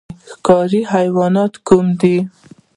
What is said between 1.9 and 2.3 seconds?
دي؟